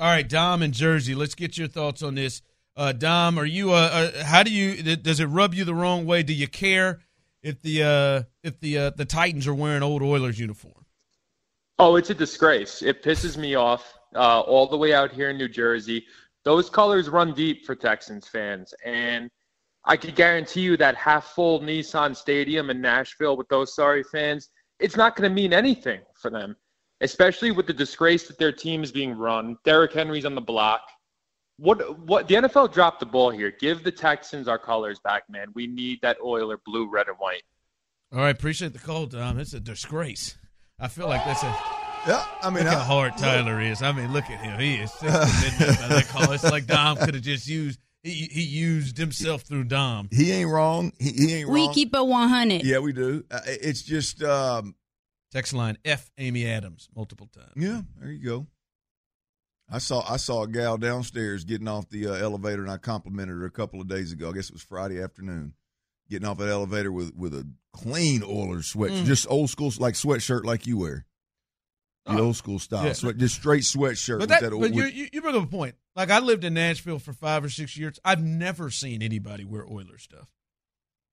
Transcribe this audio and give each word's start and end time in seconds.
All 0.00 0.06
right, 0.06 0.26
Dom 0.26 0.62
in 0.62 0.72
Jersey. 0.72 1.14
Let's 1.14 1.34
get 1.34 1.58
your 1.58 1.68
thoughts 1.68 2.02
on 2.02 2.14
this. 2.14 2.40
Uh, 2.74 2.92
Dom, 2.92 3.38
are 3.38 3.44
you? 3.44 3.72
Uh, 3.72 4.10
uh, 4.14 4.24
how 4.24 4.42
do 4.42 4.50
you? 4.50 4.96
Does 4.96 5.20
it 5.20 5.26
rub 5.26 5.52
you 5.52 5.66
the 5.66 5.74
wrong 5.74 6.06
way? 6.06 6.22
Do 6.22 6.32
you 6.32 6.48
care 6.48 7.00
if 7.42 7.60
the 7.60 7.82
uh, 7.82 8.22
if 8.42 8.58
the 8.60 8.78
uh, 8.78 8.90
the 8.96 9.04
Titans 9.04 9.46
are 9.46 9.54
wearing 9.54 9.82
old 9.82 10.00
Oilers 10.00 10.40
uniform? 10.40 10.86
Oh, 11.78 11.96
it's 11.96 12.08
a 12.08 12.14
disgrace. 12.14 12.80
It 12.80 13.02
pisses 13.02 13.36
me 13.36 13.56
off 13.56 13.92
uh, 14.14 14.40
all 14.40 14.66
the 14.66 14.76
way 14.78 14.94
out 14.94 15.12
here 15.12 15.28
in 15.28 15.36
New 15.36 15.50
Jersey. 15.50 16.06
Those 16.44 16.70
colors 16.70 17.10
run 17.10 17.34
deep 17.34 17.66
for 17.66 17.74
Texans 17.74 18.26
fans, 18.26 18.72
and 18.82 19.30
I 19.84 19.98
could 19.98 20.14
guarantee 20.16 20.62
you 20.62 20.78
that 20.78 20.94
half 20.94 21.26
full 21.34 21.60
Nissan 21.60 22.16
Stadium 22.16 22.70
in 22.70 22.80
Nashville 22.80 23.36
with 23.36 23.48
those 23.48 23.74
sorry 23.74 24.04
fans, 24.04 24.48
it's 24.78 24.96
not 24.96 25.14
going 25.14 25.28
to 25.28 25.34
mean 25.34 25.52
anything 25.52 26.00
for 26.14 26.30
them 26.30 26.56
especially 27.00 27.50
with 27.50 27.66
the 27.66 27.72
disgrace 27.72 28.26
that 28.28 28.38
their 28.38 28.52
team 28.52 28.82
is 28.82 28.92
being 28.92 29.16
run. 29.16 29.56
Derrick 29.64 29.92
Henry's 29.92 30.24
on 30.24 30.34
the 30.34 30.40
block. 30.40 30.82
What 31.58 31.98
what 32.00 32.26
the 32.26 32.36
NFL 32.36 32.72
dropped 32.72 33.00
the 33.00 33.06
ball 33.06 33.30
here. 33.30 33.50
Give 33.60 33.84
the 33.84 33.92
Texans 33.92 34.48
our 34.48 34.58
colors 34.58 34.98
back, 34.98 35.28
man. 35.28 35.48
We 35.54 35.66
need 35.66 36.00
that 36.02 36.16
Oiler 36.24 36.58
blue, 36.64 36.88
red, 36.88 37.08
and 37.08 37.16
white. 37.18 37.42
All 38.12 38.20
right, 38.20 38.34
appreciate 38.34 38.72
the 38.72 38.78
call, 38.78 39.06
Tom. 39.06 39.38
It's 39.38 39.52
a 39.52 39.60
disgrace. 39.60 40.36
I 40.78 40.88
feel 40.88 41.06
like 41.06 41.24
that's 41.24 41.42
a 41.42 41.54
yeah. 42.06 42.24
I 42.42 42.50
mean, 42.50 42.64
look 42.64 42.72
how 42.72 42.80
hard 42.80 43.16
Tyler 43.18 43.60
is. 43.60 43.82
I 43.82 43.92
mean, 43.92 44.12
look 44.12 44.24
at 44.30 44.40
him. 44.40 44.58
He 44.58 44.76
is. 44.76 44.92
It's 45.02 46.44
like 46.44 46.66
Dom 46.66 46.96
could 46.96 47.14
have 47.14 47.22
just 47.22 47.46
used. 47.46 47.78
He, 48.02 48.28
he 48.32 48.40
used 48.40 48.96
himself 48.96 49.42
through 49.42 49.64
Dom. 49.64 50.08
He 50.10 50.32
ain't 50.32 50.48
wrong. 50.48 50.92
He, 50.98 51.10
he 51.12 51.34
ain't 51.34 51.48
wrong. 51.48 51.54
We 51.54 51.68
keep 51.74 51.94
it 51.94 52.06
100. 52.06 52.64
Yeah, 52.64 52.78
we 52.78 52.94
do. 52.94 53.24
Uh, 53.30 53.40
it's 53.44 53.82
just 53.82 54.22
um, 54.22 54.74
Text 55.32 55.52
line 55.52 55.78
F 55.84 56.10
Amy 56.18 56.46
Adams 56.46 56.88
multiple 56.94 57.28
times. 57.28 57.52
Yeah, 57.56 57.82
there 58.00 58.10
you 58.10 58.24
go. 58.24 58.46
I 59.70 59.78
saw 59.78 60.02
I 60.08 60.16
saw 60.16 60.42
a 60.42 60.48
gal 60.48 60.76
downstairs 60.76 61.44
getting 61.44 61.68
off 61.68 61.88
the 61.88 62.08
uh, 62.08 62.14
elevator, 62.14 62.62
and 62.62 62.70
I 62.70 62.76
complimented 62.76 63.36
her 63.36 63.44
a 63.44 63.50
couple 63.50 63.80
of 63.80 63.88
days 63.88 64.12
ago. 64.12 64.30
I 64.30 64.32
guess 64.32 64.48
it 64.48 64.52
was 64.52 64.62
Friday 64.62 65.00
afternoon, 65.00 65.54
getting 66.08 66.26
off 66.26 66.38
that 66.38 66.48
elevator 66.48 66.90
with 66.90 67.14
with 67.14 67.34
a 67.34 67.46
clean 67.72 68.24
Oilers 68.24 68.66
sweat, 68.66 68.90
mm. 68.90 69.04
just 69.04 69.28
old 69.30 69.50
school 69.50 69.72
like 69.78 69.94
sweatshirt 69.94 70.44
like 70.44 70.66
you 70.66 70.78
wear, 70.78 71.06
the 72.06 72.18
oh, 72.18 72.26
old 72.26 72.36
school 72.36 72.58
style, 72.58 72.86
yeah. 72.86 72.92
sweat, 72.94 73.16
just 73.16 73.36
straight 73.36 73.62
sweatshirt. 73.62 74.18
But, 74.18 74.30
that, 74.30 74.40
that 74.40 74.52
old, 74.52 74.62
but 74.62 74.74
you, 74.74 75.08
you 75.12 75.22
bring 75.22 75.36
up 75.36 75.44
a 75.44 75.46
point. 75.46 75.76
Like 75.94 76.10
I 76.10 76.18
lived 76.18 76.42
in 76.42 76.54
Nashville 76.54 76.98
for 76.98 77.12
five 77.12 77.44
or 77.44 77.48
six 77.48 77.76
years. 77.76 78.00
I've 78.04 78.22
never 78.22 78.70
seen 78.70 79.02
anybody 79.02 79.44
wear 79.44 79.64
Oilers 79.64 80.02
stuff. 80.02 80.28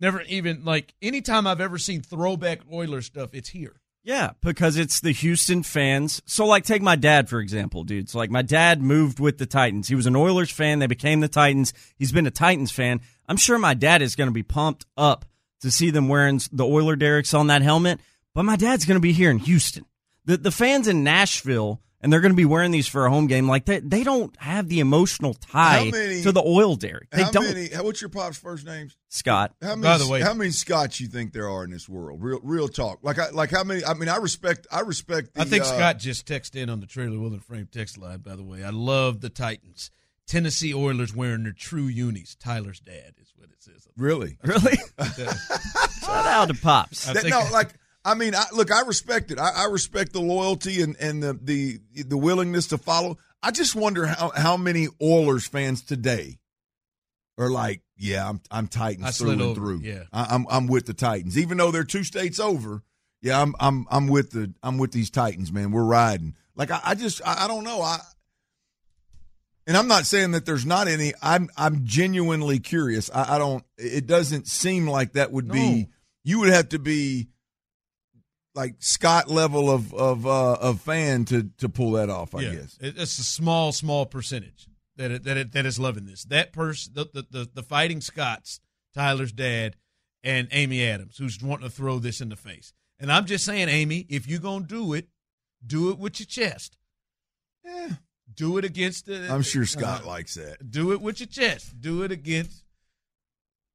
Never 0.00 0.22
even 0.22 0.64
like 0.64 0.94
anytime 1.02 1.46
I've 1.46 1.60
ever 1.60 1.76
seen 1.76 2.00
throwback 2.00 2.60
Oilers 2.72 3.04
stuff, 3.04 3.34
it's 3.34 3.50
here. 3.50 3.82
Yeah, 4.06 4.34
because 4.40 4.76
it's 4.76 5.00
the 5.00 5.10
Houston 5.10 5.64
fans. 5.64 6.22
So, 6.26 6.46
like, 6.46 6.62
take 6.62 6.80
my 6.80 6.94
dad, 6.94 7.28
for 7.28 7.40
example, 7.40 7.82
dude. 7.82 8.08
So, 8.08 8.18
like, 8.18 8.30
my 8.30 8.42
dad 8.42 8.80
moved 8.80 9.18
with 9.18 9.38
the 9.38 9.46
Titans. 9.46 9.88
He 9.88 9.96
was 9.96 10.06
an 10.06 10.14
Oilers 10.14 10.48
fan. 10.48 10.78
They 10.78 10.86
became 10.86 11.18
the 11.18 11.26
Titans. 11.26 11.72
He's 11.96 12.12
been 12.12 12.24
a 12.28 12.30
Titans 12.30 12.70
fan. 12.70 13.00
I'm 13.28 13.36
sure 13.36 13.58
my 13.58 13.74
dad 13.74 14.02
is 14.02 14.14
going 14.14 14.28
to 14.28 14.32
be 14.32 14.44
pumped 14.44 14.86
up 14.96 15.24
to 15.62 15.72
see 15.72 15.90
them 15.90 16.08
wearing 16.08 16.40
the 16.52 16.64
Oiler 16.64 16.94
derricks 16.94 17.34
on 17.34 17.48
that 17.48 17.62
helmet. 17.62 17.98
But 18.32 18.44
my 18.44 18.54
dad's 18.54 18.84
going 18.84 18.94
to 18.94 19.00
be 19.00 19.12
here 19.12 19.32
in 19.32 19.38
Houston. 19.38 19.84
The, 20.24 20.36
the 20.36 20.52
fans 20.52 20.86
in 20.86 21.02
Nashville 21.02 21.80
and 22.00 22.12
they're 22.12 22.20
going 22.20 22.32
to 22.32 22.36
be 22.36 22.44
wearing 22.44 22.70
these 22.70 22.86
for 22.86 23.06
a 23.06 23.10
home 23.10 23.26
game. 23.26 23.48
Like 23.48 23.64
they, 23.64 23.80
they 23.80 24.04
don't 24.04 24.34
have 24.38 24.68
the 24.68 24.80
emotional 24.80 25.34
tie 25.34 25.90
many, 25.90 26.22
to 26.22 26.32
the 26.32 26.42
oil 26.42 26.76
derrick. 26.76 27.10
They 27.10 27.22
how 27.22 27.30
don't. 27.30 27.44
Many, 27.44 27.68
what's 27.76 28.00
your 28.00 28.10
pop's 28.10 28.38
first 28.38 28.66
name? 28.66 28.90
Scott. 29.08 29.54
How 29.62 29.76
many, 29.76 29.82
By 29.82 29.98
the 29.98 30.08
way, 30.08 30.20
how 30.20 30.34
many 30.34 30.50
Scots 30.50 31.00
you 31.00 31.08
think 31.08 31.32
there 31.32 31.48
are 31.48 31.64
in 31.64 31.70
this 31.70 31.88
world? 31.88 32.22
Real, 32.22 32.40
real 32.42 32.68
talk. 32.68 32.98
Like, 33.02 33.18
I, 33.18 33.30
like 33.30 33.50
how 33.50 33.64
many? 33.64 33.84
I 33.84 33.94
mean, 33.94 34.08
I 34.08 34.16
respect, 34.16 34.66
I 34.70 34.80
respect. 34.80 35.34
The, 35.34 35.42
I 35.42 35.44
think 35.44 35.62
uh, 35.62 35.66
Scott 35.66 35.98
just 35.98 36.26
texted 36.26 36.56
in 36.56 36.70
on 36.70 36.80
the 36.80 36.86
trailer 36.86 37.18
wheel 37.18 37.32
and 37.32 37.44
frame 37.44 37.68
text 37.70 37.98
line. 37.98 38.18
By 38.18 38.36
the 38.36 38.44
way, 38.44 38.62
I 38.62 38.70
love 38.70 39.20
the 39.20 39.30
Titans. 39.30 39.90
Tennessee 40.26 40.74
Oilers 40.74 41.14
wearing 41.14 41.44
their 41.44 41.52
true 41.52 41.86
unis. 41.86 42.34
Tyler's 42.34 42.80
dad 42.80 43.14
is 43.20 43.32
what 43.36 43.48
it 43.48 43.62
says. 43.62 43.86
Really, 43.96 44.38
really. 44.42 44.76
Shout 46.00 46.26
out 46.26 46.48
to 46.48 46.54
pops. 46.54 47.06
That, 47.06 47.24
no, 47.26 47.46
like 47.52 47.70
I 48.06 48.14
mean, 48.14 48.36
I, 48.36 48.44
look, 48.52 48.70
I 48.70 48.82
respect 48.82 49.32
it. 49.32 49.38
I, 49.40 49.50
I, 49.50 49.64
respect 49.64 50.12
the 50.12 50.20
loyalty 50.20 50.80
and, 50.80 50.96
and 51.00 51.20
the, 51.20 51.36
the 51.42 51.80
the 52.04 52.16
willingness 52.16 52.68
to 52.68 52.78
follow. 52.78 53.18
I 53.42 53.50
just 53.50 53.74
wonder 53.74 54.06
how, 54.06 54.30
how 54.30 54.56
many 54.56 54.86
Oilers 55.02 55.48
fans 55.48 55.82
today 55.82 56.38
are 57.36 57.50
like, 57.50 57.82
yeah, 57.96 58.28
I'm 58.28 58.40
I'm 58.48 58.68
Titans 58.68 59.06
I 59.06 59.10
through 59.10 59.30
and 59.32 59.42
over. 59.42 59.54
through. 59.56 59.80
Yeah, 59.80 60.04
I, 60.12 60.28
I'm 60.30 60.46
I'm 60.48 60.68
with 60.68 60.86
the 60.86 60.94
Titans, 60.94 61.36
even 61.36 61.58
though 61.58 61.72
they're 61.72 61.82
two 61.82 62.04
states 62.04 62.38
over. 62.38 62.84
Yeah, 63.22 63.42
I'm 63.42 63.56
I'm 63.58 63.86
I'm 63.90 64.06
with 64.06 64.30
the 64.30 64.52
I'm 64.62 64.78
with 64.78 64.92
these 64.92 65.10
Titans, 65.10 65.52
man. 65.52 65.72
We're 65.72 65.82
riding. 65.82 66.36
Like 66.54 66.70
I, 66.70 66.80
I 66.84 66.94
just 66.94 67.20
I, 67.26 67.46
I 67.46 67.48
don't 67.48 67.64
know. 67.64 67.82
I 67.82 67.98
and 69.66 69.76
I'm 69.76 69.88
not 69.88 70.06
saying 70.06 70.30
that 70.30 70.46
there's 70.46 70.64
not 70.64 70.86
any. 70.86 71.12
I'm 71.20 71.50
I'm 71.56 71.84
genuinely 71.84 72.60
curious. 72.60 73.10
I, 73.12 73.34
I 73.34 73.38
don't. 73.38 73.64
It 73.76 74.06
doesn't 74.06 74.46
seem 74.46 74.86
like 74.86 75.14
that 75.14 75.32
would 75.32 75.50
be. 75.50 75.88
You 76.22 76.40
would 76.40 76.50
have 76.50 76.68
to 76.68 76.78
be 76.78 77.28
like 78.56 78.76
Scott 78.78 79.28
level 79.28 79.70
of 79.70 79.94
of 79.94 80.26
uh, 80.26 80.54
of 80.54 80.80
fan 80.80 81.24
to 81.26 81.50
to 81.58 81.68
pull 81.68 81.92
that 81.92 82.10
off. 82.10 82.34
I 82.34 82.40
yeah. 82.40 82.54
guess 82.54 82.78
it's 82.80 83.18
a 83.18 83.24
small 83.24 83.70
small 83.70 84.06
percentage 84.06 84.66
that 84.96 85.10
it, 85.10 85.24
that 85.24 85.36
it, 85.36 85.52
that 85.52 85.66
is 85.66 85.78
loving 85.78 86.06
this. 86.06 86.24
That 86.24 86.52
person, 86.52 86.94
the, 86.94 87.06
the, 87.12 87.26
the 87.30 87.50
the 87.54 87.62
fighting 87.62 88.00
Scots, 88.00 88.60
Tyler's 88.94 89.32
dad, 89.32 89.76
and 90.24 90.48
Amy 90.50 90.84
Adams, 90.84 91.18
who's 91.18 91.40
wanting 91.40 91.68
to 91.68 91.74
throw 91.74 91.98
this 91.98 92.20
in 92.20 92.30
the 92.30 92.36
face. 92.36 92.72
And 92.98 93.12
I'm 93.12 93.26
just 93.26 93.44
saying, 93.44 93.68
Amy, 93.68 94.06
if 94.08 94.26
you're 94.26 94.40
gonna 94.40 94.64
do 94.64 94.94
it, 94.94 95.08
do 95.64 95.90
it 95.90 95.98
with 95.98 96.18
your 96.18 96.26
chest. 96.26 96.78
Yeah. 97.64 97.90
Do 98.34 98.58
it 98.58 98.64
against 98.64 99.06
the. 99.06 99.28
I'm 99.30 99.42
sure 99.42 99.66
Scott 99.66 100.02
uh, 100.04 100.08
likes 100.08 100.34
that. 100.34 100.70
Do 100.70 100.92
it 100.92 101.00
with 101.00 101.20
your 101.20 101.28
chest. 101.28 101.80
Do 101.80 102.02
it 102.02 102.10
against 102.10 102.64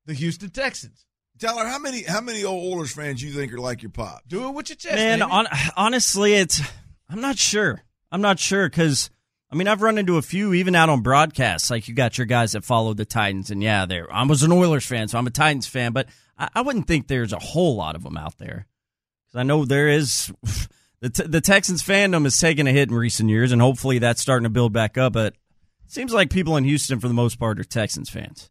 the 0.06 0.14
Houston 0.14 0.50
Texans. 0.50 1.06
Tyler, 1.42 1.66
how 1.66 1.80
many 1.80 2.04
how 2.04 2.22
many 2.22 2.44
old 2.44 2.72
Oilers 2.72 2.94
fans 2.94 3.22
you 3.22 3.32
think 3.32 3.52
are 3.52 3.60
like 3.60 3.82
your 3.82 3.90
pop? 3.90 4.22
Do 4.28 4.48
it 4.48 4.52
with 4.52 4.70
your 4.70 4.76
chest, 4.76 4.96
man. 4.96 5.24
On, 5.24 5.48
honestly, 5.76 6.36
it's 6.36 6.62
I'm 7.10 7.20
not 7.20 7.40
sure. 7.40 7.82
I'm 8.12 8.22
not 8.22 8.38
sure 8.38 8.70
because 8.70 9.10
I 9.52 9.56
mean 9.56 9.68
I've 9.68 9.82
run 9.82 9.98
into 9.98 10.18
a 10.18 10.22
few 10.22 10.54
even 10.54 10.76
out 10.76 10.90
on 10.90 11.02
broadcasts. 11.02 11.72
Like 11.72 11.88
you 11.88 11.96
got 11.96 12.20
your 12.20 12.28
guys 12.28 12.52
that 12.52 12.64
follow 12.64 12.94
the 12.94 13.06
Titans, 13.06 13.50
and 13.50 13.64
yeah, 13.64 13.88
there 13.88 14.12
I 14.14 14.24
was 14.24 14.44
an 14.44 14.52
Oilers 14.52 14.86
fan, 14.86 15.08
so 15.08 15.18
I'm 15.18 15.26
a 15.26 15.32
Titans 15.32 15.66
fan. 15.66 15.94
But 15.94 16.10
I, 16.38 16.50
I 16.54 16.62
wouldn't 16.62 16.86
think 16.88 17.08
there's 17.08 17.34
a 17.34 17.40
whole 17.40 17.76
lot 17.76 17.96
of 17.96 18.04
them 18.04 18.18
out 18.18 18.38
there 18.38 18.68
because 19.26 19.40
I 19.40 19.44
know 19.44 19.66
there 19.66 19.90
is. 19.90 20.32
The, 21.04 21.10
t- 21.10 21.26
the 21.26 21.42
Texans 21.42 21.82
fandom 21.82 22.26
has 22.26 22.38
taken 22.38 22.68
a 22.68 22.72
hit 22.72 22.90
in 22.90 22.96
recent 22.96 23.28
years, 23.28 23.52
and 23.52 23.60
hopefully 23.60 23.98
that's 23.98 24.22
starting 24.22 24.44
to 24.44 24.52
build 24.52 24.72
back 24.72 25.00
up. 25.00 25.14
But 25.14 25.34
it 25.84 25.92
seems 25.92 26.14
like 26.14 26.30
people 26.30 26.58
in 26.58 26.64
Houston, 26.64 27.00
for 27.00 27.08
the 27.08 27.16
most 27.16 27.40
part, 27.40 27.60
are 27.60 27.64
Texans 27.64 28.08
fans. 28.08 28.51